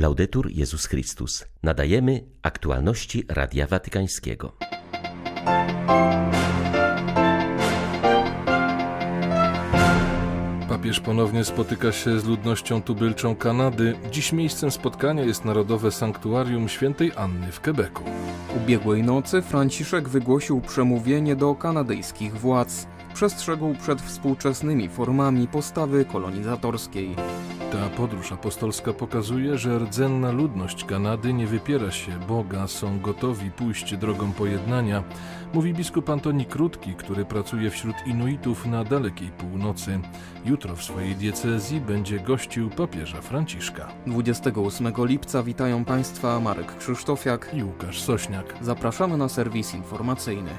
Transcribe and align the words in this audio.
Laudetur 0.00 0.50
Jezus 0.50 0.86
Chrystus. 0.86 1.44
Nadajemy 1.62 2.24
aktualności 2.42 3.24
Radia 3.28 3.66
Watykańskiego. 3.66 4.52
Papież 10.68 11.00
ponownie 11.00 11.44
spotyka 11.44 11.92
się 11.92 12.20
z 12.20 12.24
ludnością 12.24 12.82
tubylczą 12.82 13.36
Kanady. 13.36 13.96
Dziś 14.10 14.32
miejscem 14.32 14.70
spotkania 14.70 15.22
jest 15.22 15.44
Narodowe 15.44 15.90
Sanktuarium 15.90 16.68
Świętej 16.68 17.12
Anny 17.16 17.52
w 17.52 17.60
Quebecu. 17.60 18.02
Ubiegłej 18.56 19.02
nocy 19.02 19.42
Franciszek 19.42 20.08
wygłosił 20.08 20.60
przemówienie 20.60 21.36
do 21.36 21.54
kanadyjskich 21.54 22.40
władz. 22.40 22.86
Przestrzegł 23.14 23.74
przed 23.74 24.02
współczesnymi 24.02 24.88
formami 24.88 25.48
postawy 25.48 26.04
kolonizatorskiej. 26.04 27.16
Ta 27.72 27.88
podróż 27.96 28.32
apostolska 28.32 28.92
pokazuje, 28.92 29.58
że 29.58 29.78
rdzenna 29.78 30.30
ludność 30.32 30.84
Kanady 30.84 31.32
nie 31.32 31.46
wypiera 31.46 31.90
się 31.90 32.12
Boga, 32.28 32.66
są 32.66 33.00
gotowi 33.00 33.50
pójść 33.50 33.96
drogą 33.96 34.32
pojednania, 34.32 35.02
mówi 35.54 35.74
biskup 35.74 36.10
Antoni 36.10 36.44
Krótki, 36.44 36.94
który 36.94 37.24
pracuje 37.24 37.70
wśród 37.70 37.96
Inuitów 38.06 38.66
na 38.66 38.84
dalekiej 38.84 39.28
północy. 39.28 40.00
Jutro 40.44 40.76
w 40.76 40.84
swojej 40.84 41.14
diecezji 41.14 41.80
będzie 41.80 42.20
gościł 42.20 42.70
papieża 42.70 43.20
Franciszka. 43.20 43.88
28 44.06 44.92
lipca 44.98 45.42
witają 45.42 45.84
Państwa 45.84 46.40
Marek 46.40 46.76
Krzysztofiak 46.76 47.50
i 47.54 47.64
Łukasz 47.64 48.02
Sośniak. 48.02 48.54
Zapraszamy 48.60 49.16
na 49.16 49.28
serwis 49.28 49.74
informacyjny. 49.74 50.50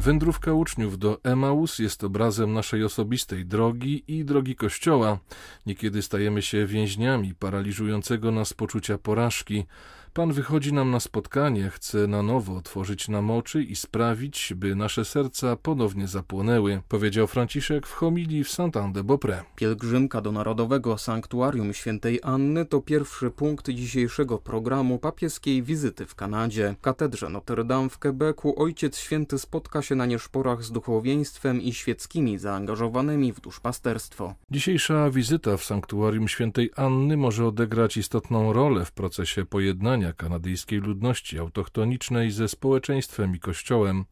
Wędrówka 0.00 0.52
uczniów 0.52 0.98
do 0.98 1.20
Emaus 1.24 1.78
jest 1.78 2.04
obrazem 2.04 2.52
naszej 2.52 2.84
osobistej 2.84 3.46
drogi 3.46 4.04
i 4.08 4.24
drogi 4.24 4.56
Kościoła. 4.56 5.18
Niekiedy 5.66 6.02
stajemy 6.02 6.42
się 6.42 6.66
więźniami 6.66 7.34
paraliżującego 7.34 8.30
nas 8.30 8.54
poczucia 8.54 8.98
porażki. 8.98 9.66
Pan 10.14 10.32
wychodzi 10.32 10.72
nam 10.72 10.90
na 10.90 11.00
spotkanie, 11.00 11.70
chce 11.70 12.06
na 12.06 12.22
nowo 12.22 12.56
otworzyć 12.56 13.08
nam 13.08 13.30
oczy 13.30 13.62
i 13.62 13.76
sprawić, 13.76 14.52
by 14.56 14.74
nasze 14.74 15.04
serca 15.04 15.56
ponownie 15.56 16.08
zapłonęły, 16.08 16.82
powiedział 16.88 17.26
Franciszek 17.26 17.86
w 17.86 17.92
homilii 17.92 18.44
w 18.44 18.50
Saint-Anne-de-Beaupré. 18.50 19.42
Pielgrzymka 19.56 20.20
do 20.20 20.32
Narodowego 20.32 20.98
Sanktuarium 20.98 21.72
Świętej 21.74 22.20
Anny 22.22 22.64
to 22.64 22.80
pierwszy 22.80 23.30
punkt 23.30 23.68
dzisiejszego 23.68 24.38
programu 24.38 24.98
papieskiej 24.98 25.62
wizyty 25.62 26.06
w 26.06 26.14
Kanadzie. 26.14 26.74
W 26.78 26.82
katedrze 26.82 27.28
Notre 27.28 27.64
Dame 27.64 27.88
w 27.88 27.98
Quebecu 27.98 28.62
Ojciec 28.62 28.98
Święty 28.98 29.38
spotka 29.38 29.82
się 29.82 29.94
na 29.94 30.06
nieszporach 30.06 30.64
z 30.64 30.72
duchowieństwem 30.72 31.62
i 31.62 31.72
świeckimi 31.72 32.38
zaangażowanymi 32.38 33.32
w 33.32 33.40
duszpasterstwo. 33.40 34.34
Dzisiejsza 34.50 35.10
wizyta 35.10 35.56
w 35.56 35.64
Sanktuarium 35.64 36.28
Świętej 36.28 36.70
Anny 36.76 37.16
może 37.16 37.46
odegrać 37.46 37.96
istotną 37.96 38.52
rolę 38.52 38.84
w 38.84 38.92
procesie 38.92 39.44
pojednania 39.44 39.99
kanadyjskiej 40.16 40.80
ludności 40.80 41.38
autochtonicznej 41.38 42.30
ze 42.30 42.48
społeczeństwem 42.48 43.36
i 43.36 43.38
kościołem. 43.38 44.04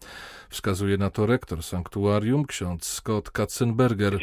Wskazuje 0.49 0.97
na 0.97 1.11
to 1.11 1.27
rektor 1.27 1.63
sanktuarium, 1.63 2.47
ksiądz 2.47 2.85
Scott 2.85 3.31
Katzenberger. 3.31 4.19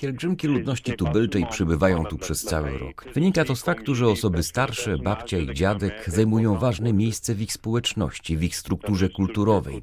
Pielgrzymki 0.00 0.48
ludności 0.48 0.92
tubylczej 0.92 1.46
przybywają 1.50 2.04
tu 2.04 2.18
przez 2.18 2.42
cały 2.42 2.78
rok. 2.78 3.04
Wynika 3.14 3.44
to 3.44 3.56
z 3.56 3.64
faktu, 3.64 3.94
że 3.94 4.06
osoby 4.06 4.42
starsze, 4.42 4.98
babcia 4.98 5.38
i 5.38 5.54
dziadek 5.54 6.04
zajmują 6.06 6.58
ważne 6.58 6.92
miejsce 6.92 7.34
w 7.34 7.42
ich 7.42 7.52
społeczności, 7.52 8.36
w 8.36 8.42
ich 8.42 8.56
strukturze 8.56 9.08
kulturowej. 9.08 9.82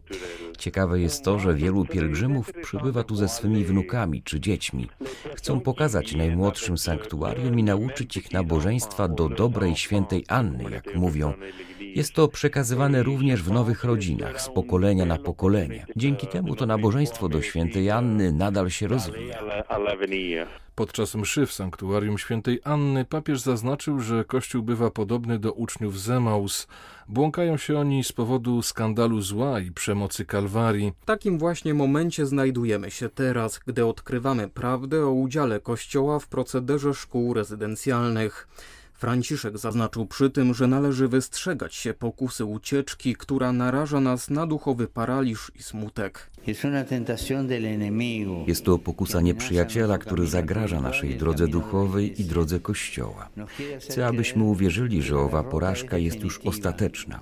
Ciekawe 0.58 1.00
jest 1.00 1.24
to, 1.24 1.40
że 1.40 1.56
wielu 1.56 1.86
pielgrzymów 1.86 2.54
przybywa 2.64 3.04
tu 3.04 3.16
ze 3.16 3.30
swymi 3.30 3.66
wnukami 3.66 4.24
czy 4.24 4.40
dziećmi. 4.40 4.90
Chcą 5.36 5.60
pokazać 5.60 6.16
najmłodszym 6.16 6.78
sanktuarium 6.78 7.60
i 7.60 7.64
nauczyć 7.64 8.18
ich 8.18 8.32
nabożeństwa 8.32 9.08
do 9.08 9.30
dobrej 9.30 9.76
świętej 9.76 10.26
Anny, 10.28 10.64
jak 10.72 10.96
mówią. 10.96 11.34
Jest 11.96 12.14
to 12.14 12.28
przekazywane 12.28 13.04
również 13.04 13.44
w 13.44 13.52
nowych 13.52 13.84
rodzinach, 13.84 14.42
z 14.42 14.50
pokolenia 14.50 15.06
na 15.06 15.18
pokolenie. 15.18 15.86
Dzięki 15.96 16.28
temu 16.28 16.56
to 16.56 16.66
nabożeństwo 16.66 17.30
do 17.30 17.42
świętej 17.42 17.92
Anny 17.92 18.32
nadal 18.32 18.70
się 18.70 18.88
rozwija. 18.88 19.38
Podczas 20.76 21.16
mszy 21.16 21.46
w 21.46 21.54
sanktuarium 21.54 22.18
świętej 22.18 22.60
Anny 22.64 23.06
papież 23.06 23.42
zaznaczył, 23.42 24.00
że 24.00 24.26
Kościół 24.26 24.64
bywa 24.64 24.92
podobny 24.92 25.40
do 25.40 25.54
uczniów 25.54 26.00
Zemaus. 26.00 26.68
Błąkają 27.08 27.58
się 27.58 27.78
oni 27.78 28.04
z 28.04 28.12
powodu 28.12 28.62
skandalu 28.62 29.22
zła 29.22 29.60
i 29.60 29.72
przemocy 29.72 30.26
Kalwarii. 30.26 30.94
W 31.02 31.06
takim 31.06 31.40
właśnie 31.40 31.74
momencie 31.74 32.26
znajdujemy 32.26 32.92
się 32.92 33.10
teraz, 33.10 33.60
gdy 33.68 33.86
odkrywamy 33.86 34.50
prawdę 34.50 35.06
o 35.06 35.12
udziale 35.12 35.60
Kościoła 35.60 36.20
w 36.20 36.28
procederze 36.28 36.94
szkół 36.94 37.34
rezydencjalnych. 37.34 38.48
Franciszek 38.98 39.58
zaznaczył 39.58 40.06
przy 40.06 40.30
tym, 40.30 40.54
że 40.54 40.68
należy 40.68 41.08
wystrzegać 41.08 41.76
się 41.76 41.94
pokusy 41.94 42.46
ucieczki, 42.46 43.16
która 43.16 43.54
naraża 43.54 44.00
nas 44.00 44.30
na 44.30 44.48
duchowy 44.48 44.88
paraliż 44.88 45.52
i 45.60 45.64
smutek. 45.64 46.30
Jest 48.48 48.66
to 48.66 48.80
pokusa 48.80 49.22
nieprzyjaciela, 49.22 49.98
który 49.98 50.28
zagraża 50.28 50.82
naszej 50.82 51.18
drodze 51.18 51.48
duchowej 51.48 52.22
i 52.22 52.26
drodze 52.26 52.60
Kościoła. 52.60 53.30
Chce, 53.80 54.08
abyśmy 54.08 54.44
uwierzyli, 54.44 55.02
że 55.02 55.18
owa 55.20 55.44
porażka 55.44 55.98
jest 55.98 56.20
już 56.20 56.40
ostateczna. 56.40 57.20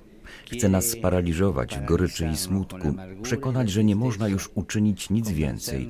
Chce 0.52 0.68
nas 0.68 0.84
sparaliżować 0.86 1.78
w 1.78 1.84
goryczy 1.84 2.28
i 2.32 2.36
smutku, 2.36 2.94
przekonać, 3.22 3.70
że 3.70 3.84
nie 3.84 3.96
można 3.96 4.28
już 4.28 4.50
uczynić 4.54 5.10
nic 5.10 5.30
więcej 5.30 5.88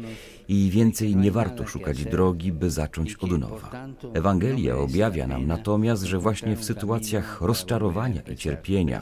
i 0.49 0.71
więcej 0.71 1.16
nie 1.16 1.32
warto 1.32 1.66
szukać 1.66 2.05
drogi, 2.05 2.53
by 2.53 2.71
zacząć 2.71 3.15
od 3.15 3.31
nowa. 3.31 3.88
Ewangelia 4.15 4.77
objawia 4.77 5.27
nam 5.27 5.47
natomiast, 5.47 6.03
że 6.03 6.19
właśnie 6.19 6.56
w 6.56 6.65
sytuacjach 6.65 7.41
rozczarowania 7.41 8.21
i 8.32 8.37
cierpienia, 8.37 9.00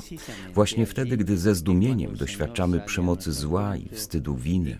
właśnie 0.54 0.86
wtedy, 0.86 1.16
gdy 1.16 1.38
ze 1.38 1.54
zdumieniem 1.54 2.16
doświadczamy 2.16 2.80
przemocy 2.80 3.32
zła 3.32 3.76
i 3.76 3.88
wstydu 3.88 4.36
winy, 4.36 4.76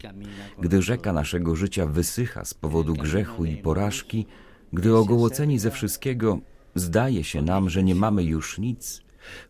gdy 0.60 0.82
rzeka 0.82 1.12
naszego 1.12 1.56
życia 1.56 1.86
wysycha 1.86 2.44
z 2.44 2.54
powodu 2.54 2.94
grzechu 2.94 3.44
i 3.44 3.56
porażki, 3.56 4.26
gdy 4.72 4.96
ogołoceni 4.96 5.58
ze 5.58 5.70
wszystkiego 5.70 6.38
zdaje 6.74 7.24
się 7.24 7.42
nam, 7.42 7.70
że 7.70 7.82
nie 7.82 7.94
mamy 7.94 8.24
już 8.24 8.58
nic, 8.58 9.02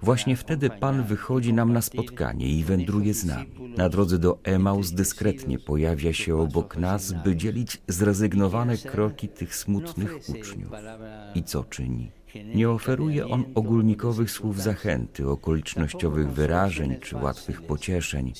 Właśnie 0.02 0.36
wtedy 0.36 0.70
Pan 0.70 1.02
wychodzi 1.04 1.52
nam 1.52 1.72
na 1.72 1.82
spotkanie 1.82 2.48
i 2.48 2.64
wędruje 2.64 3.14
z 3.14 3.24
nami. 3.24 3.74
Na 3.76 3.88
drodze 3.88 4.18
do 4.18 4.38
Emaus 4.44 4.90
dyskretnie 4.90 5.58
pojawia 5.58 6.12
się 6.12 6.36
obok 6.36 6.76
nas, 6.76 7.12
by 7.24 7.36
dzielić 7.36 7.82
zrezygnowane 7.88 8.76
kroki 8.76 9.28
tych 9.28 9.56
smutnych 9.56 10.12
uczniów. 10.28 10.70
I 11.34 11.42
co 11.42 11.64
czyni? 11.64 12.10
Nie 12.54 12.70
oferuje 12.70 13.26
on 13.26 13.44
ogólnikowych 13.54 14.30
słów 14.30 14.62
zachęty, 14.62 15.28
okolicznościowych 15.28 16.32
wyrażeń 16.32 16.96
czy 17.00 17.16
łatwych 17.16 17.62
pocieszeń, 17.62 18.32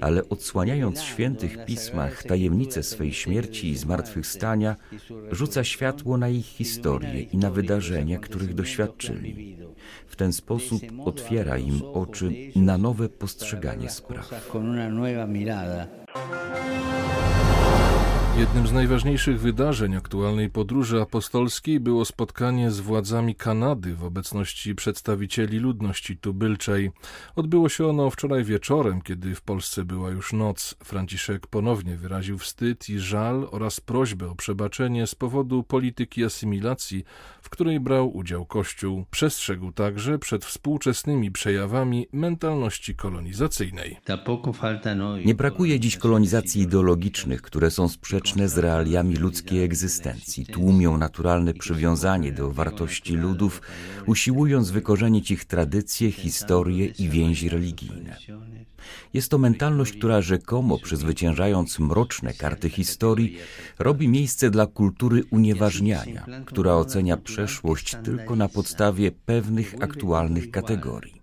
ale 0.00 0.28
odsłaniając 0.28 1.00
w 1.00 1.04
świętych 1.04 1.64
pismach 1.64 2.22
tajemnice 2.22 2.82
swej 2.82 3.12
śmierci 3.12 3.68
i 3.68 3.76
zmartwychwstania, 3.76 4.76
rzuca 5.30 5.64
światło 5.64 6.18
na 6.18 6.28
ich 6.28 6.46
historię 6.46 7.22
i 7.22 7.36
na 7.36 7.50
wydarzenia, 7.50 8.18
których 8.18 8.54
doświadczyli. 8.54 9.56
W 10.06 10.16
ten 10.16 10.32
sposób 10.32 10.82
otwiera 11.04 11.58
im 11.58 11.82
oczy 11.94 12.32
na 12.56 12.78
nowe 12.78 13.08
postrzeganie 13.08 13.90
spraw. 13.90 14.50
Jednym 18.38 18.66
z 18.66 18.72
najważniejszych 18.72 19.40
wydarzeń 19.40 19.96
aktualnej 19.96 20.50
podróży 20.50 21.02
apostolskiej 21.02 21.80
było 21.80 22.04
spotkanie 22.04 22.70
z 22.70 22.80
władzami 22.80 23.34
Kanady 23.34 23.94
w 23.94 24.04
obecności 24.04 24.74
przedstawicieli 24.74 25.58
ludności 25.58 26.16
tubylczej. 26.16 26.90
Odbyło 27.36 27.68
się 27.68 27.86
ono 27.86 28.10
wczoraj 28.10 28.44
wieczorem, 28.44 29.02
kiedy 29.02 29.34
w 29.34 29.40
Polsce 29.40 29.84
była 29.84 30.10
już 30.10 30.32
noc. 30.32 30.74
Franciszek 30.84 31.46
ponownie 31.46 31.96
wyraził 31.96 32.38
wstyd 32.38 32.88
i 32.88 32.98
żal 32.98 33.48
oraz 33.50 33.80
prośbę 33.80 34.30
o 34.30 34.34
przebaczenie 34.34 35.06
z 35.06 35.14
powodu 35.14 35.62
polityki 35.62 36.24
asymilacji, 36.24 37.04
w 37.42 37.50
której 37.50 37.80
brał 37.80 38.16
udział 38.16 38.46
Kościół. 38.46 39.04
Przestrzegł 39.10 39.72
także 39.72 40.18
przed 40.18 40.44
współczesnymi 40.44 41.30
przejawami 41.30 42.06
mentalności 42.12 42.94
kolonizacyjnej. 42.94 43.96
Nie 45.24 45.34
brakuje 45.34 45.80
dziś 45.80 45.96
kolonizacji 45.96 46.62
ideologicznych, 46.62 47.42
które 47.42 47.70
są 47.70 47.88
sprzeczne 47.88 48.27
sprzeczne 48.28 48.48
z 48.48 48.58
realiami 48.58 49.16
ludzkiej 49.16 49.62
egzystencji, 49.62 50.46
tłumią 50.46 50.98
naturalne 50.98 51.54
przywiązanie 51.54 52.32
do 52.32 52.50
wartości 52.50 53.16
ludów, 53.16 53.62
usiłując 54.06 54.70
wykorzenić 54.70 55.30
ich 55.30 55.44
tradycje, 55.44 56.12
historie 56.12 56.86
i 56.86 57.08
więzi 57.08 57.48
religijne. 57.48 58.16
Jest 59.14 59.30
to 59.30 59.38
mentalność, 59.38 59.92
która 59.92 60.20
rzekomo 60.20 60.78
przezwyciężając 60.78 61.78
mroczne 61.78 62.34
karty 62.34 62.68
historii, 62.68 63.38
robi 63.78 64.08
miejsce 64.08 64.50
dla 64.50 64.66
kultury 64.66 65.24
unieważniania, 65.30 66.26
która 66.46 66.74
ocenia 66.74 67.16
przeszłość 67.16 67.96
tylko 68.04 68.36
na 68.36 68.48
podstawie 68.48 69.12
pewnych 69.12 69.74
aktualnych 69.80 70.50
kategorii. 70.50 71.17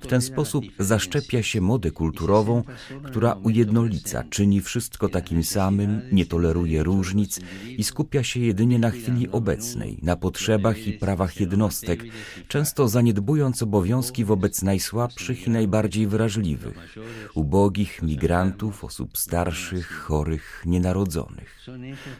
W 0.00 0.06
ten 0.06 0.20
sposób 0.20 0.64
zaszczepia 0.78 1.42
się 1.42 1.60
modę 1.60 1.90
kulturową, 1.90 2.62
która 3.04 3.32
ujednolica, 3.32 4.24
czyni 4.30 4.60
wszystko 4.60 5.08
takim 5.08 5.44
samym, 5.44 6.00
nie 6.12 6.26
toleruje 6.26 6.82
różnic 6.82 7.40
i 7.76 7.84
skupia 7.84 8.22
się 8.22 8.40
jedynie 8.40 8.78
na 8.78 8.90
chwili 8.90 9.30
obecnej, 9.30 9.98
na 10.02 10.16
potrzebach 10.16 10.86
i 10.86 10.92
prawach 10.92 11.40
jednostek, 11.40 12.04
często 12.48 12.88
zaniedbując 12.88 13.62
obowiązki 13.62 14.24
wobec 14.24 14.62
najsłabszych 14.62 15.46
i 15.46 15.50
najbardziej 15.50 16.06
wrażliwych, 16.06 16.96
ubogich, 17.34 18.02
migrantów, 18.02 18.84
osób 18.84 19.18
starszych, 19.18 19.92
chorych, 19.92 20.62
nienarodzonych. 20.66 21.66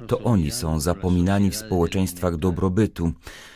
To 0.06 0.20
oni 0.20 0.50
są 0.50 0.81
zapominani 0.81 1.50
w 1.50 1.56
społeczeństwach 1.56 2.37
dobrobytu, 2.37 3.12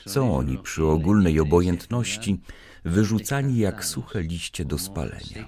są 0.06 0.36
oni 0.36 0.58
przy 0.58 0.84
ogólnej 0.84 1.40
obojętności 1.40 2.40
wyrzucani 2.84 3.58
jak 3.58 3.84
suche 3.84 4.22
liście 4.22 4.64
do 4.64 4.78
spalenia. 4.78 5.44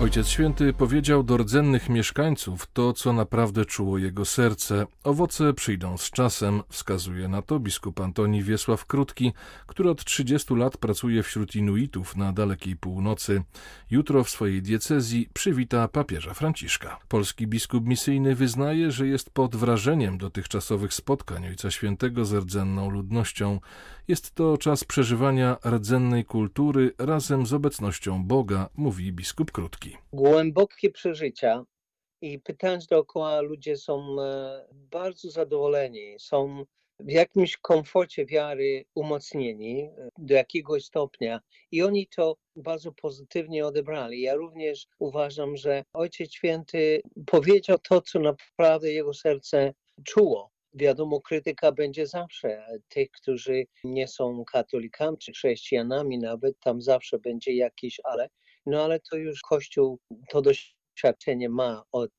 Ojciec 0.00 0.28
Święty 0.28 0.72
powiedział 0.72 1.22
do 1.22 1.36
rdzennych 1.36 1.88
mieszkańców 1.88 2.66
to, 2.72 2.92
co 2.92 3.12
naprawdę 3.12 3.64
czuło 3.64 3.98
jego 3.98 4.24
serce. 4.24 4.86
Owoce 5.04 5.54
przyjdą 5.54 5.96
z 5.96 6.10
czasem, 6.10 6.62
wskazuje 6.68 7.28
na 7.28 7.42
to 7.42 7.60
biskup 7.60 8.00
Antoni 8.00 8.42
Wiesław 8.42 8.86
Krótki, 8.86 9.32
który 9.66 9.90
od 9.90 10.04
30 10.04 10.54
lat 10.54 10.76
pracuje 10.76 11.22
wśród 11.22 11.56
Inuitów 11.56 12.16
na 12.16 12.32
dalekiej 12.32 12.76
północy. 12.76 13.42
Jutro 13.90 14.24
w 14.24 14.30
swojej 14.30 14.62
diecezji 14.62 15.28
przywita 15.32 15.88
papieża 15.88 16.34
Franciszka. 16.34 16.98
Polski 17.08 17.46
biskup 17.46 17.86
misyjny 17.86 18.34
wyznaje, 18.34 18.90
że 18.90 19.06
jest 19.06 19.30
pod 19.30 19.56
wrażeniem 19.56 20.18
dotychczasowych 20.18 20.94
spotkań 20.94 21.46
Ojca 21.46 21.70
Świętego 21.70 22.24
z 22.24 22.32
rdzenną 22.32 22.90
ludnością. 22.90 23.60
Jest 24.08 24.34
to 24.34 24.58
czas 24.58 24.84
przeżywania 24.84 25.56
rdzennej 25.66 26.24
kultury 26.24 26.92
razem 26.98 27.46
z 27.46 27.52
obecnością 27.52 28.24
Boga, 28.24 28.68
mówi 28.76 29.12
biskup 29.12 29.52
Krótki. 29.52 29.87
Głębokie 30.12 30.90
przeżycia 30.90 31.64
i 32.20 32.40
pytając 32.40 32.86
dookoła, 32.86 33.40
ludzie 33.40 33.76
są 33.76 34.16
e, 34.20 34.66
bardzo 34.72 35.30
zadowoleni, 35.30 36.16
są 36.18 36.64
w 37.00 37.10
jakimś 37.10 37.56
komforcie 37.56 38.26
wiary 38.26 38.84
umocnieni 38.94 39.82
e, 39.82 40.08
do 40.18 40.34
jakiegoś 40.34 40.84
stopnia 40.84 41.40
i 41.72 41.82
oni 41.82 42.06
to 42.06 42.36
bardzo 42.56 42.92
pozytywnie 42.92 43.66
odebrali. 43.66 44.20
Ja 44.20 44.34
również 44.34 44.86
uważam, 44.98 45.56
że 45.56 45.84
Ojciec 45.92 46.32
Święty 46.32 47.02
powiedział 47.26 47.78
to, 47.78 48.00
co 48.00 48.18
naprawdę 48.18 48.92
jego 48.92 49.14
serce 49.14 49.74
czuło. 50.04 50.50
Wiadomo, 50.74 51.20
krytyka 51.20 51.72
będzie 51.72 52.06
zawsze. 52.06 52.66
Tych, 52.88 53.10
którzy 53.10 53.64
nie 53.84 54.08
są 54.08 54.44
katolikami 54.44 55.18
czy 55.18 55.32
chrześcijanami, 55.32 56.18
nawet 56.18 56.60
tam 56.60 56.82
zawsze 56.82 57.18
będzie 57.18 57.52
jakieś 57.52 58.00
ale. 58.04 58.28
No 58.68 58.84
ale 58.84 59.00
to 59.00 59.16
już 59.16 59.40
Kościół 59.40 59.98
to 60.30 60.42
doświadczenie 60.42 61.48
ma 61.48 61.82
od 61.92 62.10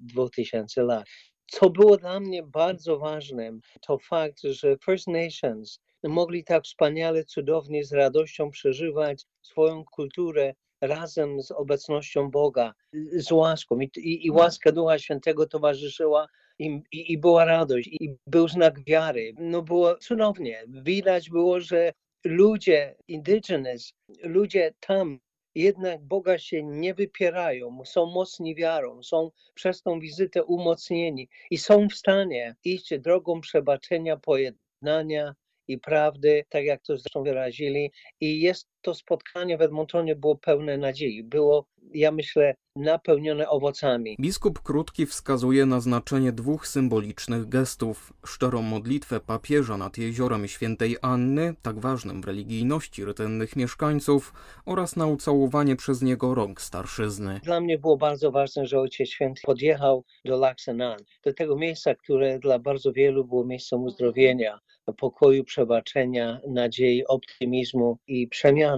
2000 0.00 0.80
e, 0.80 0.84
lat. 0.84 1.06
Co 1.46 1.70
było 1.70 1.96
dla 1.96 2.20
mnie 2.20 2.42
bardzo 2.42 2.98
ważne, 2.98 3.58
to 3.86 3.98
fakt, 3.98 4.40
że 4.42 4.76
First 4.84 5.06
Nations 5.06 5.80
mogli 6.04 6.44
tak 6.44 6.64
wspaniale, 6.64 7.24
cudownie, 7.24 7.84
z 7.84 7.92
radością 7.92 8.50
przeżywać 8.50 9.26
swoją 9.42 9.84
kulturę 9.84 10.54
razem 10.80 11.42
z 11.42 11.50
obecnością 11.50 12.30
Boga, 12.30 12.74
z 13.12 13.32
łaską. 13.32 13.80
I, 13.80 13.90
i, 13.96 14.26
i 14.26 14.30
łaska 14.30 14.72
Ducha 14.72 14.98
Świętego 14.98 15.46
towarzyszyła 15.46 16.26
i, 16.58 16.82
i, 16.92 17.18
była 17.18 17.44
radość, 17.44 17.88
i 17.88 18.16
był 18.26 18.48
znak 18.48 18.84
wiary. 18.84 19.32
No 19.38 19.62
było 19.62 19.96
cudownie. 19.96 20.64
Widać 20.68 21.30
było, 21.30 21.60
że 21.60 21.92
ludzie 22.24 22.96
indigenous, 23.08 23.92
ludzie 24.22 24.74
tam 24.80 25.18
jednak 25.54 26.04
Boga 26.04 26.38
się 26.38 26.62
nie 26.62 26.94
wypierają, 26.94 27.84
są 27.84 28.06
mocni 28.06 28.54
wiarą, 28.54 29.02
są 29.02 29.30
przez 29.54 29.82
tą 29.82 30.00
wizytę 30.00 30.44
umocnieni 30.44 31.28
i 31.50 31.58
są 31.58 31.88
w 31.88 31.94
stanie 31.94 32.56
iść 32.64 32.98
drogą 32.98 33.40
przebaczenia, 33.40 34.16
pojednania 34.16 35.34
i 35.68 35.78
prawdy, 35.78 36.44
tak 36.48 36.64
jak 36.64 36.82
to 36.82 36.96
zresztą 36.96 37.22
wyrazili. 37.22 37.92
I 38.20 38.40
jest 38.40 38.68
to 38.82 38.94
spotkanie 38.94 39.58
w 39.58 39.62
Edmontonie 39.62 40.16
było 40.16 40.36
pełne 40.36 40.78
nadziei. 40.78 41.22
Było, 41.24 41.66
ja 41.94 42.12
myślę, 42.12 42.54
napełnione 42.76 43.48
owocami. 43.48 44.16
Biskup 44.20 44.58
Krótki 44.62 45.06
wskazuje 45.06 45.66
na 45.66 45.80
znaczenie 45.80 46.32
dwóch 46.32 46.66
symbolicznych 46.66 47.48
gestów. 47.48 48.12
Szczerą 48.26 48.62
modlitwę 48.62 49.20
papieża 49.20 49.76
nad 49.76 49.98
jeziorem 49.98 50.48
świętej 50.48 50.96
Anny, 51.02 51.54
tak 51.62 51.78
ważnym 51.78 52.22
w 52.22 52.24
religijności 52.24 53.04
rdzennych 53.04 53.56
mieszkańców, 53.56 54.32
oraz 54.66 54.96
na 54.96 55.06
ucałowanie 55.06 55.76
przez 55.76 56.02
niego 56.02 56.34
rąk 56.34 56.60
starszyzny. 56.60 57.40
Dla 57.42 57.60
mnie 57.60 57.78
było 57.78 57.96
bardzo 57.96 58.30
ważne, 58.30 58.66
że 58.66 58.80
Ojciec 58.80 59.08
Święty 59.08 59.42
podjechał 59.44 60.04
do 60.24 60.36
Laksenan, 60.36 60.98
do 61.24 61.34
tego 61.34 61.56
miejsca, 61.56 61.94
które 61.94 62.38
dla 62.38 62.58
bardzo 62.58 62.92
wielu 62.92 63.24
było 63.24 63.44
miejscem 63.44 63.82
uzdrowienia, 63.82 64.60
pokoju, 64.92 65.44
przebaczenia, 65.44 66.40
nadziei, 66.48 67.06
optymizmu 67.06 67.98
i 68.06 68.28
przemiany. 68.28 68.69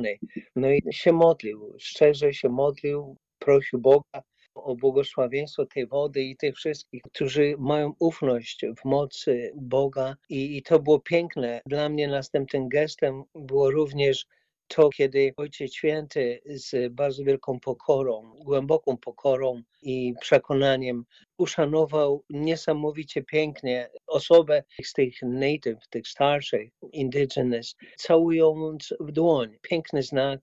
No 0.57 0.71
i 0.71 0.83
się 0.91 1.13
modlił, 1.13 1.75
szczerze 1.79 2.35
się 2.35 2.49
modlił, 2.49 3.17
prosił 3.39 3.79
Boga 3.79 4.23
o 4.55 4.77
błogosławieństwo 4.77 5.67
tej 5.67 5.87
wody 5.87 6.23
i 6.23 6.37
tych 6.37 6.57
wszystkich, 6.57 7.03
którzy 7.03 7.55
mają 7.59 7.93
ufność 7.99 8.65
w 8.81 8.85
mocy 8.85 9.53
Boga. 9.57 10.17
I, 10.29 10.57
I, 10.57 10.63
to 10.63 10.79
było 10.79 11.01
piękne. 11.01 11.61
Dla 11.67 11.89
mnie 11.89 12.09
następnym 12.09 12.69
gestem 12.69 13.23
było 13.35 13.71
również 13.71 14.27
to, 14.69 14.89
kiedy 14.89 15.33
Ojciec 15.37 15.75
Święty 15.75 16.41
z 16.47 16.93
bardzo 16.93 17.25
wielką 17.25 17.61
pokorą, 17.61 18.33
głęboką 18.41 18.97
pokorą 18.97 19.63
i 19.83 20.15
przekonaniem 20.21 21.05
uszanował 21.39 22.25
niesamowicie 22.31 23.23
pięknie 23.23 23.91
osobę 24.07 24.63
z 24.85 24.93
tych 24.93 25.23
native, 25.23 25.89
tych 25.91 26.09
starszych, 26.09 26.71
indigenous, 26.93 27.77
całując 27.97 28.95
w 29.01 29.13
dłoń. 29.13 29.59
Piękny 29.63 30.03
znak, 30.03 30.41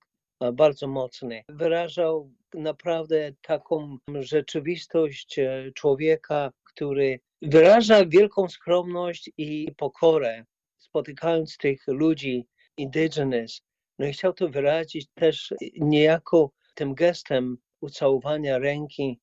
bardzo 0.53 0.87
mocny. 0.87 1.43
Wyrażał 1.49 2.31
naprawdę 2.53 3.31
taką 3.41 3.97
rzeczywistość 4.19 5.39
e, 5.39 5.71
człowieka, 5.75 6.51
który 6.63 7.19
wyraża 7.41 8.05
wielką 8.05 8.47
skromność 8.49 9.29
i 9.37 9.71
pokorę, 9.77 10.45
spotykając 10.77 11.57
tych 11.57 11.83
ludzi 11.87 12.47
indigenous. 12.77 13.61
No 13.99 14.07
i 14.07 14.13
chciał 14.13 14.33
to 14.33 14.49
wyrazić 14.49 15.07
też 15.13 15.53
niejako 15.79 16.51
tym 16.75 16.93
gestem 16.93 17.57
ucałowania 17.81 18.57
ręki, 18.57 19.19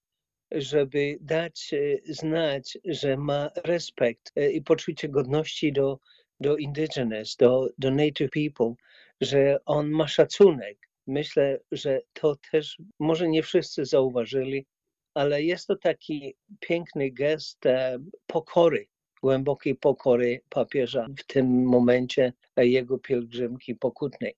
żeby 0.51 1.19
dać 1.21 1.75
e, 1.75 2.13
znać, 2.13 2.79
że 2.85 3.17
ma 3.17 3.51
respekt 3.65 4.33
e, 4.37 4.51
i 4.51 4.63
poczucie 4.63 5.09
godności 5.09 5.73
do, 5.73 5.99
do 6.41 6.57
indigenous, 6.57 7.37
do, 7.37 7.69
do 7.79 7.91
native 7.91 8.31
people, 8.31 8.75
że 9.21 9.59
on 9.65 9.91
ma 9.91 10.09
szacunek. 10.09 10.79
Myślę, 11.07 11.61
że 11.73 12.01
to 12.13 12.37
też 12.51 12.79
może 12.99 13.29
nie 13.29 13.43
wszyscy 13.43 13.85
zauważyli, 13.85 14.67
ale 15.15 15.43
jest 15.43 15.67
to 15.67 15.77
taki 15.77 16.37
piękny 16.61 17.11
gest 17.11 17.67
e, 17.67 17.99
pokory, 18.27 18.87
głębokiej 19.27 19.75
pokory 19.75 20.41
papieża 20.49 21.07
w 21.19 21.25
tym 21.25 21.65
momencie 21.65 22.33
jego 22.57 22.99
pielgrzymki 22.99 23.75
pokutnej 23.75 24.37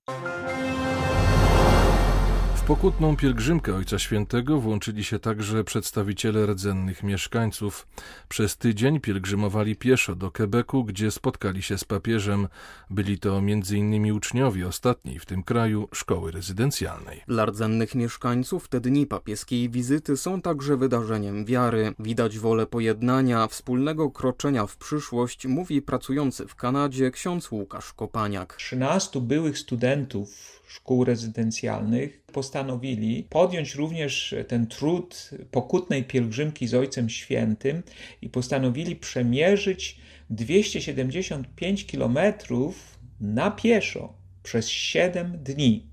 pokutną 2.69 3.15
pielgrzymkę 3.15 3.75
Ojca 3.75 3.99
Świętego 3.99 4.59
włączyli 4.59 5.03
się 5.03 5.19
także 5.19 5.63
przedstawiciele 5.63 6.45
rdzennych 6.45 7.03
mieszkańców. 7.03 7.87
Przez 8.27 8.57
tydzień 8.57 8.99
pielgrzymowali 8.99 9.75
pieszo 9.75 10.15
do 10.15 10.31
Quebecu, 10.31 10.83
gdzie 10.83 11.11
spotkali 11.11 11.61
się 11.61 11.77
z 11.77 11.83
papieżem. 11.83 12.47
Byli 12.89 13.19
to 13.19 13.37
m.in. 13.37 14.11
uczniowie 14.11 14.67
ostatniej 14.67 15.19
w 15.19 15.25
tym 15.25 15.43
kraju 15.43 15.87
szkoły 15.93 16.31
rezydencjalnej. 16.31 17.21
Dla 17.27 17.45
rdzennych 17.45 17.95
mieszkańców 17.95 18.67
te 18.67 18.81
dni 18.81 19.07
papieskiej 19.07 19.69
wizyty 19.69 20.17
są 20.17 20.41
także 20.41 20.77
wydarzeniem 20.77 21.45
wiary. 21.45 21.93
Widać 21.99 22.39
wolę 22.39 22.65
pojednania, 22.65 23.47
wspólnego 23.47 24.11
kroczenia 24.11 24.65
w 24.65 24.77
przyszłość, 24.77 25.47
mówi 25.47 25.81
pracujący 25.81 26.47
w 26.47 26.55
Kanadzie 26.55 27.11
ksiądz 27.11 27.51
Łukasz 27.51 27.93
Kopaniak. 27.93 28.55
13 28.55 29.21
byłych 29.21 29.57
studentów 29.57 30.59
szkół 30.69 31.03
rezydencjalnych 31.03 32.21
postanowili 32.29 33.23
podjąć 33.29 33.75
również 33.75 34.35
ten 34.47 34.67
trud 34.67 35.29
pokutnej 35.51 36.03
pielgrzymki 36.03 36.67
z 36.67 36.73
Ojcem 36.73 37.09
Świętym 37.09 37.83
i 38.21 38.29
postanowili 38.29 38.95
przemierzyć 38.95 39.99
275 40.29 41.85
kilometrów 41.85 42.99
na 43.21 43.51
pieszo 43.51 44.13
przez 44.43 44.69
7 44.69 45.43
dni. 45.43 45.87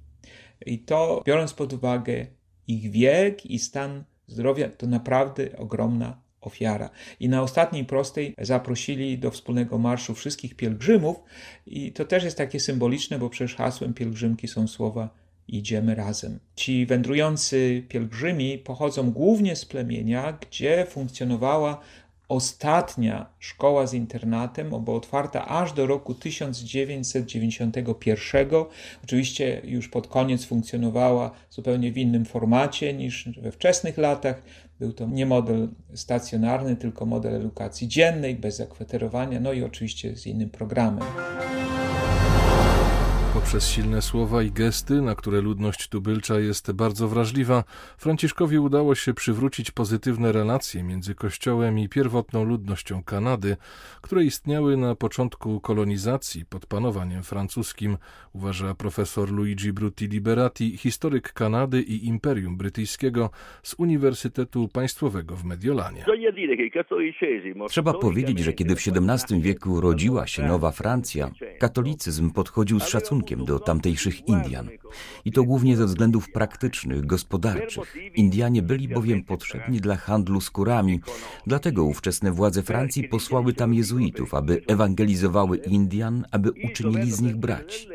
I 0.66 0.78
to, 0.78 1.22
biorąc 1.26 1.54
pod 1.54 1.72
uwagę 1.72 2.26
ich 2.68 2.90
wiek 2.90 3.46
i 3.46 3.58
stan 3.58 4.04
zdrowia, 4.26 4.68
to 4.68 4.86
naprawdę 4.86 5.58
ogromna 5.58 6.20
ofiara. 6.40 6.90
I 7.20 7.28
na 7.28 7.42
ostatniej 7.42 7.84
prostej 7.84 8.34
zaprosili 8.38 9.18
do 9.18 9.30
wspólnego 9.30 9.78
marszu 9.78 10.14
wszystkich 10.14 10.54
pielgrzymów 10.54 11.16
i 11.66 11.92
to 11.92 12.04
też 12.04 12.24
jest 12.24 12.38
takie 12.38 12.60
symboliczne, 12.60 13.18
bo 13.18 13.30
przecież 13.30 13.56
hasłem 13.56 13.94
pielgrzymki 13.94 14.48
są 14.48 14.68
słowa 14.68 15.25
idziemy 15.48 15.94
razem. 15.94 16.38
Ci 16.56 16.86
wędrujący 16.86 17.84
pielgrzymi 17.88 18.58
pochodzą 18.58 19.10
głównie 19.10 19.56
z 19.56 19.64
plemienia, 19.64 20.38
gdzie 20.40 20.86
funkcjonowała 20.88 21.80
ostatnia 22.28 23.26
szkoła 23.38 23.86
z 23.86 23.94
internatem, 23.94 24.70
bo 24.80 24.96
otwarta 24.96 25.48
aż 25.48 25.72
do 25.72 25.86
roku 25.86 26.14
1991. 26.14 28.48
Oczywiście 29.04 29.60
już 29.64 29.88
pod 29.88 30.06
koniec 30.06 30.44
funkcjonowała 30.44 31.30
zupełnie 31.50 31.92
w 31.92 31.98
innym 31.98 32.24
formacie 32.24 32.94
niż 32.94 33.28
we 33.42 33.52
wczesnych 33.52 33.98
latach. 33.98 34.42
Był 34.80 34.92
to 34.92 35.06
nie 35.06 35.26
model 35.26 35.68
stacjonarny, 35.94 36.76
tylko 36.76 37.06
model 37.06 37.34
edukacji 37.34 37.88
dziennej, 37.88 38.34
bez 38.34 38.56
zakwaterowania, 38.56 39.40
no 39.40 39.52
i 39.52 39.62
oczywiście 39.62 40.16
z 40.16 40.26
innym 40.26 40.50
programem. 40.50 41.04
Poprzez 43.36 43.68
silne 43.70 44.02
słowa 44.02 44.42
i 44.42 44.50
gesty, 44.50 45.02
na 45.02 45.14
które 45.14 45.40
ludność 45.40 45.88
tubylcza 45.88 46.38
jest 46.40 46.72
bardzo 46.72 47.08
wrażliwa, 47.08 47.64
Franciszkowi 47.98 48.58
udało 48.58 48.94
się 48.94 49.14
przywrócić 49.14 49.70
pozytywne 49.70 50.32
relacje 50.32 50.82
między 50.82 51.14
Kościołem 51.14 51.78
i 51.78 51.88
pierwotną 51.88 52.44
ludnością 52.44 53.02
Kanady, 53.04 53.56
które 54.02 54.24
istniały 54.24 54.76
na 54.76 54.94
początku 54.94 55.60
kolonizacji 55.60 56.44
pod 56.44 56.66
panowaniem 56.66 57.22
francuskim, 57.22 57.98
uważa 58.32 58.74
profesor 58.74 59.30
Luigi 59.30 59.72
Brutti 59.72 60.08
Liberati, 60.08 60.76
historyk 60.76 61.32
Kanady 61.32 61.82
i 61.82 62.06
Imperium 62.06 62.56
Brytyjskiego 62.56 63.30
z 63.62 63.74
Uniwersytetu 63.78 64.68
Państwowego 64.68 65.36
w 65.36 65.44
Mediolanie. 65.44 66.04
Trzeba 67.68 67.94
powiedzieć, 67.94 68.38
że 68.38 68.52
kiedy 68.52 68.76
w 68.76 68.78
XVII 68.78 69.40
wieku 69.40 69.80
rodziła 69.80 70.26
się 70.26 70.42
nowa 70.42 70.70
Francja, 70.70 71.30
katolicyzm 71.58 72.30
podchodził 72.30 72.80
z 72.80 72.88
szacunkiem 72.88 73.25
do 73.34 73.58
tamtejszych 73.58 74.28
Indian. 74.28 74.68
I 75.24 75.32
to 75.32 75.44
głównie 75.44 75.76
ze 75.76 75.86
względów 75.86 76.32
praktycznych, 76.32 77.06
gospodarczych. 77.06 77.96
Indianie 78.14 78.62
byli 78.62 78.88
bowiem 78.88 79.24
potrzebni 79.24 79.80
dla 79.80 79.96
handlu 79.96 80.40
skórami, 80.40 81.00
dlatego 81.46 81.84
ówczesne 81.84 82.32
władze 82.32 82.62
Francji 82.62 83.08
posłały 83.08 83.52
tam 83.52 83.74
jezuitów, 83.74 84.34
aby 84.34 84.62
ewangelizowały 84.66 85.56
Indian, 85.56 86.24
aby 86.30 86.52
uczynili 86.64 87.12
z 87.12 87.20
nich 87.20 87.36
braci. 87.36 87.88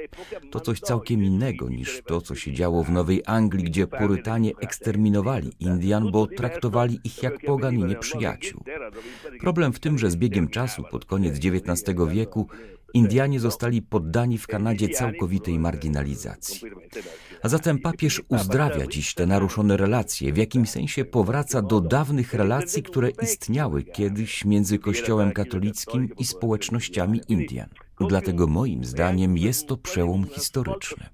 To 0.51 0.59
coś 0.59 0.79
całkiem 0.79 1.23
innego 1.23 1.69
niż 1.69 2.01
to, 2.05 2.21
co 2.21 2.35
się 2.35 2.53
działo 2.53 2.83
w 2.83 2.91
Nowej 2.91 3.21
Anglii, 3.25 3.63
gdzie 3.63 3.87
Purytanie 3.87 4.51
eksterminowali 4.59 5.51
Indian, 5.59 6.11
bo 6.11 6.27
traktowali 6.27 6.99
ich 7.03 7.23
jak 7.23 7.41
pogan 7.45 7.79
i 7.79 7.83
nieprzyjaciół. 7.83 8.63
Problem 9.39 9.73
w 9.73 9.79
tym, 9.79 9.97
że 9.97 10.11
z 10.11 10.15
biegiem 10.15 10.47
czasu, 10.47 10.83
pod 10.91 11.05
koniec 11.05 11.37
XIX 11.45 11.97
wieku, 12.09 12.47
Indianie 12.93 13.39
zostali 13.39 13.81
poddani 13.81 14.37
w 14.37 14.47
Kanadzie 14.47 14.89
całkowitej 14.89 15.59
marginalizacji. 15.59 16.69
A 17.43 17.49
zatem 17.49 17.79
papież 17.79 18.21
uzdrawia 18.29 18.87
dziś 18.87 19.13
te 19.13 19.25
naruszone 19.25 19.77
relacje, 19.77 20.33
w 20.33 20.37
jakimś 20.37 20.69
sensie 20.69 21.05
powraca 21.05 21.61
do 21.61 21.81
dawnych 21.81 22.33
relacji, 22.33 22.83
które 22.83 23.09
istniały 23.09 23.83
kiedyś 23.83 24.45
między 24.45 24.79
Kościołem 24.79 25.31
katolickim 25.31 26.09
i 26.19 26.25
społecznościami 26.25 27.21
Indian. 27.27 27.69
Dlatego 27.99 28.47
moim 28.47 28.83
zdaniem 28.85 29.37
jest 29.37 29.67
to 29.67 29.77
przełom 29.77 30.25
historyczny. 30.25 31.05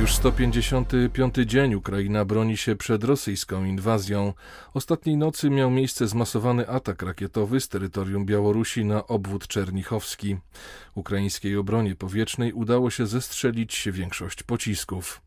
Już 0.00 0.14
155 0.14 1.34
dzień 1.46 1.74
Ukraina 1.74 2.24
broni 2.24 2.56
się 2.56 2.76
przed 2.76 3.04
rosyjską 3.04 3.64
inwazją. 3.64 4.32
Ostatniej 4.74 5.16
nocy 5.16 5.50
miał 5.50 5.70
miejsce 5.70 6.08
zmasowany 6.08 6.68
atak 6.68 7.02
rakietowy 7.02 7.60
z 7.60 7.68
terytorium 7.68 8.26
Białorusi 8.26 8.84
na 8.84 9.06
obwód 9.06 9.46
czernichowski. 9.46 10.36
Ukraińskiej 10.94 11.56
obronie 11.56 11.94
powietrznej 11.94 12.52
udało 12.52 12.90
się 12.90 13.06
zestrzelić 13.06 13.88
większość 13.92 14.42
pocisków. 14.42 15.20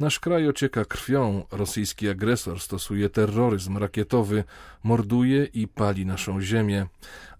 Nasz 0.00 0.20
kraj 0.20 0.48
ocieka 0.48 0.84
krwią, 0.84 1.44
rosyjski 1.50 2.08
agresor 2.08 2.60
stosuje 2.60 3.08
terroryzm 3.08 3.78
rakietowy, 3.78 4.44
morduje 4.82 5.44
i 5.44 5.68
pali 5.68 6.06
naszą 6.06 6.40
ziemię. 6.40 6.86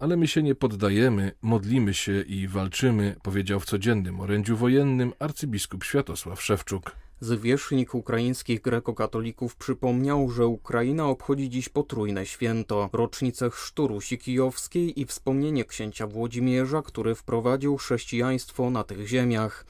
Ale 0.03 0.17
my 0.17 0.27
się 0.27 0.43
nie 0.43 0.55
poddajemy, 0.55 1.31
modlimy 1.41 1.93
się 1.93 2.21
i 2.21 2.47
walczymy, 2.47 3.15
powiedział 3.23 3.59
w 3.59 3.65
codziennym 3.65 4.19
orędziu 4.19 4.57
wojennym 4.57 5.13
arcybiskup 5.19 5.83
Światosław 5.83 6.41
Szewczuk. 6.41 6.91
Zwierzchnik 7.19 7.95
ukraińskich 7.95 8.61
grekokatolików 8.61 9.55
przypomniał, 9.55 10.29
że 10.29 10.47
Ukraina 10.47 11.07
obchodzi 11.07 11.49
dziś 11.49 11.69
potrójne 11.69 12.25
święto, 12.25 12.89
rocznicę 12.93 13.49
chrztu 13.49 13.87
Rusi 13.87 14.17
Kijowskiej 14.17 15.01
i 15.01 15.05
wspomnienie 15.05 15.65
księcia 15.65 16.07
Włodzimierza, 16.07 16.81
który 16.81 17.15
wprowadził 17.15 17.77
chrześcijaństwo 17.77 18.69
na 18.69 18.83
tych 18.83 19.07
ziemiach. 19.07 19.65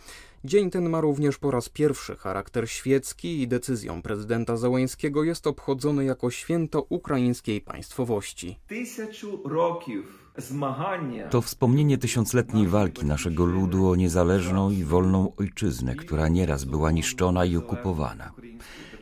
Dzień 0.45 0.71
ten 0.71 0.89
ma 0.89 1.01
również 1.01 1.37
po 1.37 1.51
raz 1.51 1.69
pierwszy 1.69 2.15
charakter 2.15 2.69
świecki 2.69 3.41
i 3.41 3.47
decyzją 3.47 4.01
prezydenta 4.01 4.57
Załęskiego 4.57 5.23
jest 5.23 5.47
obchodzony 5.47 6.05
jako 6.05 6.31
święto 6.31 6.85
ukraińskiej 6.89 7.61
państwowości. 7.61 8.59
To 11.29 11.41
wspomnienie 11.41 11.97
tysiącletniej 11.97 12.67
walki 12.67 13.05
naszego 13.05 13.45
ludu 13.45 13.89
o 13.89 13.95
niezależną 13.95 14.71
i 14.71 14.83
wolną 14.83 15.35
ojczyznę, 15.35 15.95
która 15.95 16.27
nieraz 16.27 16.65
była 16.65 16.91
niszczona 16.91 17.45
i 17.45 17.57
okupowana. 17.57 18.31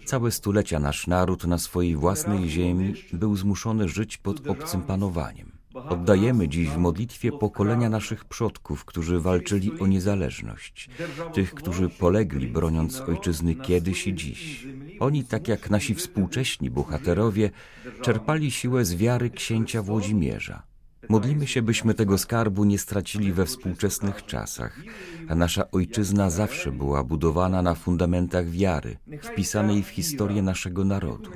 Całe 0.06 0.32
stulecia 0.32 0.80
nasz 0.80 1.08
naród 1.08 1.44
na 1.44 1.58
swojej 1.58 1.96
własnej 1.96 2.50
ziemi 2.50 2.94
był 3.14 3.36
zmuszony 3.36 3.90
żyć 3.90 4.18
pod 4.18 4.48
obcym 4.48 4.82
panowaniem. 4.82 5.52
Oddajemy 5.74 6.48
dziś 6.48 6.70
w 6.70 6.78
modlitwie 6.78 7.32
pokolenia 7.32 7.90
naszych 7.90 8.26
przodków, 8.26 8.86
którzy 8.86 9.20
walczyli 9.20 9.80
o 9.80 9.88
niezależność, 9.88 10.90
tych, 11.34 11.54
którzy 11.54 11.90
polegli 11.90 12.48
broniąc 12.48 13.02
ojczyzny 13.02 13.56
kiedyś 13.56 14.08
i 14.08 14.16
dziś. 14.16 14.68
Oni, 15.00 15.24
tak 15.24 15.48
jak 15.48 15.70
nasi 15.70 15.96
współcześni 15.96 16.70
bohaterowie, 16.70 17.50
czerpali 18.02 18.52
siłę 18.52 18.86
z 18.86 18.96
wiary 18.96 19.30
księcia 19.30 19.82
Włodzimierza. 19.82 20.71
Modlimy 21.10 21.48
się, 21.48 21.62
byśmy 21.62 21.94
tego 21.94 22.18
skarbu 22.18 22.64
nie 22.64 22.80
stracili 22.80 23.34
we 23.34 23.46
współczesnych 23.46 24.26
czasach, 24.26 24.80
a 25.30 25.36
nasza 25.36 25.72
ojczyzna 25.72 26.30
zawsze 26.30 26.72
była 26.72 27.04
budowana 27.04 27.62
na 27.62 27.76
fundamentach 27.76 28.50
wiary, 28.50 28.98
wpisanej 29.22 29.84
w 29.84 29.88
historię 29.88 30.42
naszego 30.42 30.86
narodu. 30.86 31.32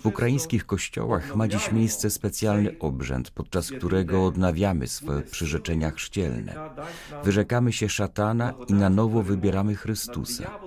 W 0.00 0.06
ukraińskich 0.06 0.66
kościołach 0.66 1.36
ma 1.36 1.48
dziś 1.48 1.72
miejsce 1.72 2.10
specjalny 2.10 2.78
obrzęd, 2.78 3.30
podczas 3.30 3.70
którego 3.70 4.26
odnawiamy 4.26 4.86
swoje 4.86 5.22
przyrzeczenia 5.22 5.90
chrzcielne. 5.90 6.54
Wyrzekamy 7.24 7.72
się 7.72 7.88
szatana 7.88 8.54
i 8.68 8.72
na 8.72 8.90
nowo 8.90 9.22
wybieramy 9.22 9.74
Chrystusa. 9.74 10.58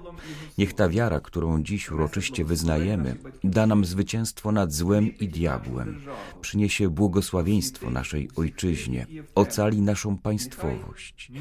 Niech 0.58 0.74
ta 0.74 0.90
wiara, 0.90 1.20
którą 1.20 1.64
dziś 1.64 1.92
uroczyście 1.92 2.46
wyznajemy, 2.46 3.16
da 3.44 3.68
nam 3.68 3.86
zwycięstwo 3.86 4.52
nad 4.52 4.74
złem 4.74 5.18
i 5.18 5.28
diabłem, 5.28 6.02
przyniesie 6.42 6.90
błogosławieństwo 6.90 7.90
naszej 7.90 8.30
Ojczyźnie, 8.36 9.08
ocali 9.36 9.82
naszą 9.82 10.18
państwowość. 10.18 11.32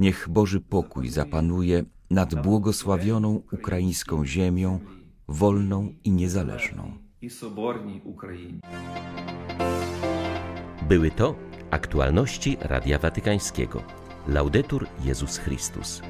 Niech 0.00 0.28
Boży 0.30 0.60
pokój 0.60 1.08
zapanuje 1.08 1.84
nad 2.10 2.42
błogosławioną 2.42 3.42
ukraińską 3.52 4.26
ziemią, 4.26 4.80
wolną 5.28 5.94
i 6.04 6.10
niezależną. 6.10 6.98
Były 10.88 11.10
to 11.10 11.34
aktualności 11.70 12.56
Radia 12.60 12.98
Watykańskiego. 12.98 13.82
Laudetur 14.28 14.86
Jezus 15.04 15.38
Chrystus. 15.38 16.02